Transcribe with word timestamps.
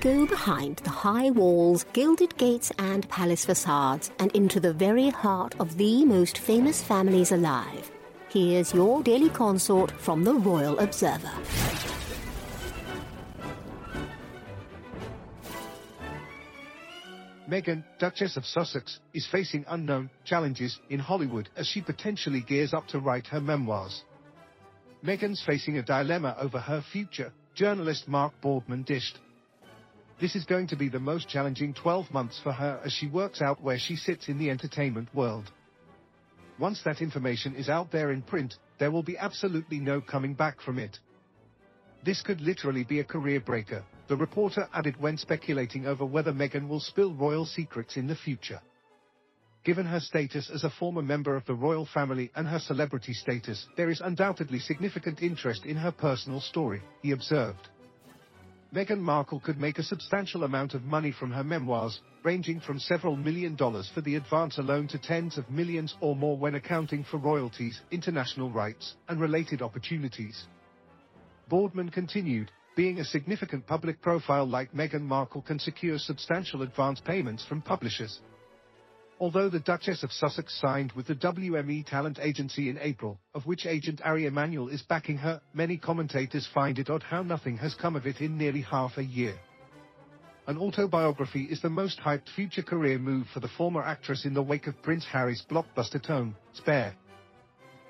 Go 0.00 0.26
behind 0.26 0.76
the 0.84 0.90
high 0.90 1.30
walls, 1.30 1.84
gilded 1.92 2.36
gates, 2.36 2.70
and 2.78 3.08
palace 3.08 3.44
facades, 3.44 4.12
and 4.20 4.30
into 4.30 4.60
the 4.60 4.72
very 4.72 5.10
heart 5.10 5.56
of 5.58 5.76
the 5.76 6.04
most 6.04 6.38
famous 6.38 6.80
families 6.80 7.32
alive. 7.32 7.90
Here's 8.28 8.72
your 8.72 9.02
daily 9.02 9.28
consort 9.28 9.90
from 9.90 10.22
the 10.22 10.34
Royal 10.34 10.78
Observer. 10.78 11.32
Meghan, 17.50 17.82
Duchess 17.98 18.36
of 18.36 18.46
Sussex, 18.46 19.00
is 19.12 19.26
facing 19.26 19.64
unknown 19.66 20.10
challenges 20.24 20.78
in 20.90 21.00
Hollywood 21.00 21.48
as 21.56 21.66
she 21.66 21.82
potentially 21.82 22.42
gears 22.42 22.72
up 22.72 22.86
to 22.88 23.00
write 23.00 23.26
her 23.26 23.40
memoirs. 23.40 24.04
Meghan's 25.04 25.42
facing 25.44 25.76
a 25.78 25.82
dilemma 25.82 26.36
over 26.38 26.60
her 26.60 26.84
future, 26.92 27.32
journalist 27.56 28.06
Mark 28.06 28.32
Boardman 28.40 28.84
dished. 28.84 29.18
This 30.20 30.34
is 30.34 30.44
going 30.44 30.66
to 30.68 30.76
be 30.76 30.88
the 30.88 30.98
most 30.98 31.28
challenging 31.28 31.74
12 31.74 32.10
months 32.12 32.40
for 32.42 32.50
her 32.50 32.80
as 32.84 32.92
she 32.92 33.06
works 33.06 33.40
out 33.40 33.62
where 33.62 33.78
she 33.78 33.94
sits 33.94 34.28
in 34.28 34.36
the 34.36 34.50
entertainment 34.50 35.14
world. 35.14 35.52
Once 36.58 36.82
that 36.84 37.00
information 37.00 37.54
is 37.54 37.68
out 37.68 37.92
there 37.92 38.10
in 38.10 38.22
print, 38.22 38.54
there 38.80 38.90
will 38.90 39.04
be 39.04 39.16
absolutely 39.16 39.78
no 39.78 40.00
coming 40.00 40.34
back 40.34 40.60
from 40.60 40.76
it. 40.78 40.98
This 42.04 42.20
could 42.20 42.40
literally 42.40 42.82
be 42.82 42.98
a 42.98 43.04
career 43.04 43.38
breaker, 43.38 43.84
the 44.08 44.16
reporter 44.16 44.68
added 44.74 45.00
when 45.00 45.18
speculating 45.18 45.86
over 45.86 46.04
whether 46.04 46.32
Meghan 46.32 46.66
will 46.66 46.80
spill 46.80 47.14
royal 47.14 47.46
secrets 47.46 47.96
in 47.96 48.08
the 48.08 48.16
future. 48.16 48.60
Given 49.64 49.86
her 49.86 50.00
status 50.00 50.50
as 50.52 50.64
a 50.64 50.70
former 50.70 51.02
member 51.02 51.36
of 51.36 51.44
the 51.46 51.54
royal 51.54 51.86
family 51.86 52.32
and 52.34 52.48
her 52.48 52.58
celebrity 52.58 53.12
status, 53.12 53.68
there 53.76 53.90
is 53.90 54.00
undoubtedly 54.00 54.58
significant 54.58 55.22
interest 55.22 55.64
in 55.64 55.76
her 55.76 55.92
personal 55.92 56.40
story, 56.40 56.82
he 57.02 57.12
observed. 57.12 57.68
Meghan 58.74 59.00
Markle 59.00 59.40
could 59.40 59.58
make 59.58 59.78
a 59.78 59.82
substantial 59.82 60.44
amount 60.44 60.74
of 60.74 60.84
money 60.84 61.10
from 61.10 61.30
her 61.30 61.42
memoirs, 61.42 62.00
ranging 62.22 62.60
from 62.60 62.78
several 62.78 63.16
million 63.16 63.56
dollars 63.56 63.90
for 63.94 64.02
the 64.02 64.16
advance 64.16 64.58
alone 64.58 64.86
to 64.88 64.98
tens 64.98 65.38
of 65.38 65.48
millions 65.48 65.94
or 66.02 66.14
more 66.14 66.36
when 66.36 66.54
accounting 66.54 67.02
for 67.02 67.16
royalties, 67.16 67.80
international 67.90 68.50
rights, 68.50 68.94
and 69.08 69.20
related 69.22 69.62
opportunities. 69.62 70.44
Boardman 71.48 71.88
continued, 71.88 72.50
being 72.76 73.00
a 73.00 73.04
significant 73.06 73.66
public 73.66 74.02
profile 74.02 74.46
like 74.46 74.74
Meghan 74.74 75.00
Markle 75.00 75.40
can 75.40 75.58
secure 75.58 75.98
substantial 75.98 76.60
advance 76.60 77.00
payments 77.00 77.46
from 77.46 77.62
publishers. 77.62 78.20
Although 79.20 79.48
the 79.48 79.58
Duchess 79.58 80.04
of 80.04 80.12
Sussex 80.12 80.56
signed 80.60 80.92
with 80.92 81.08
the 81.08 81.16
WME 81.16 81.84
talent 81.86 82.20
agency 82.22 82.70
in 82.70 82.78
April, 82.78 83.18
of 83.34 83.46
which 83.46 83.66
agent 83.66 84.00
Ari 84.04 84.26
Emanuel 84.26 84.68
is 84.68 84.82
backing 84.82 85.18
her, 85.18 85.40
many 85.52 85.76
commentators 85.76 86.46
find 86.54 86.78
it 86.78 86.88
odd 86.88 87.02
how 87.02 87.24
nothing 87.24 87.56
has 87.56 87.74
come 87.74 87.96
of 87.96 88.06
it 88.06 88.20
in 88.20 88.38
nearly 88.38 88.60
half 88.60 88.96
a 88.96 89.02
year. 89.02 89.34
An 90.46 90.56
autobiography 90.56 91.42
is 91.42 91.60
the 91.60 91.68
most 91.68 91.98
hyped 91.98 92.28
future 92.36 92.62
career 92.62 92.96
move 92.96 93.26
for 93.34 93.40
the 93.40 93.48
former 93.48 93.82
actress 93.82 94.24
in 94.24 94.34
the 94.34 94.42
wake 94.42 94.68
of 94.68 94.80
Prince 94.82 95.04
Harry's 95.04 95.44
blockbuster 95.50 96.00
tome, 96.00 96.36
Spare. 96.52 96.94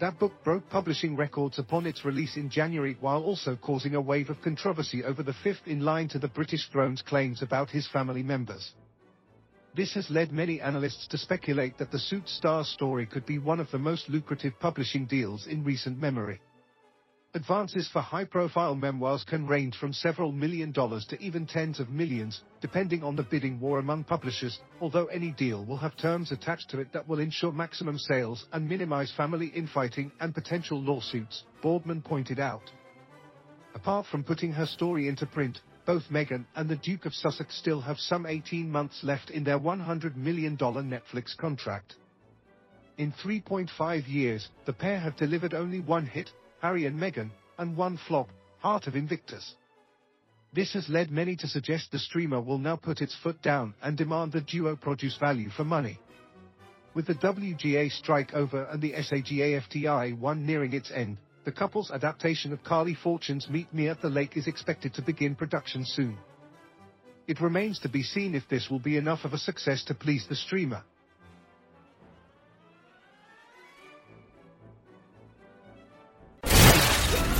That 0.00 0.18
book 0.18 0.32
broke 0.44 0.68
publishing 0.68 1.16
records 1.16 1.58
upon 1.58 1.86
its 1.86 2.04
release 2.04 2.36
in 2.36 2.50
January 2.50 2.98
while 3.00 3.22
also 3.22 3.56
causing 3.56 3.94
a 3.94 4.00
wave 4.00 4.28
of 4.28 4.42
controversy 4.42 5.02
over 5.02 5.22
the 5.22 5.32
fifth 5.42 5.66
in 5.66 5.80
line 5.80 6.08
to 6.08 6.18
the 6.18 6.28
British 6.28 6.68
throne's 6.70 7.00
claims 7.00 7.40
about 7.40 7.70
his 7.70 7.88
family 7.88 8.22
members. 8.22 8.74
This 9.76 9.94
has 9.94 10.08
led 10.08 10.30
many 10.30 10.60
analysts 10.60 11.08
to 11.08 11.18
speculate 11.18 11.78
that 11.78 11.90
the 11.90 11.98
Suits 11.98 12.32
star 12.32 12.62
story 12.64 13.06
could 13.06 13.26
be 13.26 13.38
one 13.38 13.58
of 13.58 13.72
the 13.72 13.78
most 13.78 14.08
lucrative 14.08 14.52
publishing 14.60 15.04
deals 15.04 15.48
in 15.48 15.64
recent 15.64 15.98
memory. 16.00 16.40
Advances 17.34 17.88
for 17.88 18.00
high-profile 18.00 18.76
memoirs 18.76 19.24
can 19.24 19.48
range 19.48 19.76
from 19.76 19.92
several 19.92 20.30
million 20.30 20.70
dollars 20.70 21.04
to 21.06 21.20
even 21.20 21.44
tens 21.44 21.80
of 21.80 21.90
millions, 21.90 22.42
depending 22.60 23.02
on 23.02 23.16
the 23.16 23.24
bidding 23.24 23.58
war 23.58 23.80
among 23.80 24.04
publishers, 24.04 24.60
although 24.80 25.06
any 25.06 25.32
deal 25.32 25.64
will 25.64 25.78
have 25.78 25.96
terms 25.96 26.30
attached 26.30 26.70
to 26.70 26.78
it 26.78 26.92
that 26.92 27.08
will 27.08 27.18
ensure 27.18 27.50
maximum 27.50 27.98
sales 27.98 28.46
and 28.52 28.68
minimize 28.68 29.10
family 29.16 29.48
infighting 29.48 30.12
and 30.20 30.32
potential 30.32 30.80
lawsuits, 30.80 31.42
Boardman 31.60 32.00
pointed 32.00 32.38
out. 32.38 32.70
Apart 33.74 34.06
from 34.06 34.22
putting 34.22 34.52
her 34.52 34.66
story 34.66 35.08
into 35.08 35.26
print, 35.26 35.60
both 35.86 36.04
Meghan 36.10 36.44
and 36.54 36.68
the 36.68 36.76
Duke 36.76 37.06
of 37.06 37.14
Sussex 37.14 37.56
still 37.58 37.80
have 37.80 37.98
some 37.98 38.26
18 38.26 38.70
months 38.70 39.00
left 39.02 39.30
in 39.30 39.44
their 39.44 39.58
$100 39.58 40.16
million 40.16 40.56
Netflix 40.56 41.36
contract. 41.36 41.94
In 42.96 43.12
3.5 43.12 44.08
years, 44.08 44.48
the 44.66 44.72
pair 44.72 44.98
have 44.98 45.16
delivered 45.16 45.54
only 45.54 45.80
one 45.80 46.06
hit, 46.06 46.30
Harry 46.60 46.86
and 46.86 46.98
Meghan, 46.98 47.30
and 47.58 47.76
one 47.76 47.98
flop, 48.08 48.28
Heart 48.58 48.86
of 48.86 48.96
Invictus. 48.96 49.54
This 50.52 50.72
has 50.74 50.88
led 50.88 51.10
many 51.10 51.34
to 51.36 51.48
suggest 51.48 51.90
the 51.90 51.98
streamer 51.98 52.40
will 52.40 52.58
now 52.58 52.76
put 52.76 53.00
its 53.00 53.16
foot 53.22 53.42
down 53.42 53.74
and 53.82 53.96
demand 53.96 54.32
the 54.32 54.40
duo 54.40 54.76
produce 54.76 55.16
value 55.18 55.50
for 55.50 55.64
money. 55.64 55.98
With 56.94 57.06
the 57.08 57.14
WGA 57.14 57.90
strike 57.90 58.32
over 58.34 58.62
and 58.64 58.80
the 58.80 58.92
SAG-AFTRA 58.92 60.16
one 60.16 60.46
nearing 60.46 60.72
its 60.72 60.92
end, 60.92 61.18
the 61.44 61.52
couple's 61.52 61.90
adaptation 61.90 62.52
of 62.52 62.64
Carly 62.64 62.94
Fortune's 62.94 63.48
Meet 63.48 63.72
Me 63.72 63.88
at 63.88 64.00
the 64.00 64.08
Lake 64.08 64.36
is 64.36 64.46
expected 64.46 64.94
to 64.94 65.02
begin 65.02 65.34
production 65.34 65.84
soon. 65.84 66.18
It 67.26 67.40
remains 67.40 67.78
to 67.80 67.88
be 67.88 68.02
seen 68.02 68.34
if 68.34 68.48
this 68.48 68.68
will 68.70 68.78
be 68.78 68.96
enough 68.96 69.24
of 69.24 69.32
a 69.32 69.38
success 69.38 69.84
to 69.84 69.94
please 69.94 70.26
the 70.28 70.36
streamer. 70.36 70.82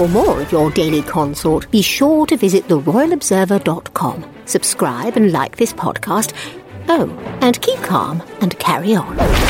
For 0.00 0.08
more 0.08 0.40
of 0.40 0.50
your 0.50 0.70
daily 0.70 1.02
consort, 1.02 1.70
be 1.70 1.82
sure 1.82 2.24
to 2.26 2.36
visit 2.36 2.68
theroyalobserver.com. 2.68 4.34
Subscribe 4.46 5.16
and 5.16 5.32
like 5.32 5.56
this 5.56 5.72
podcast. 5.72 6.32
Oh, 6.88 7.10
and 7.42 7.60
keep 7.60 7.78
calm 7.80 8.22
and 8.40 8.58
carry 8.58 8.94
on. 8.94 9.49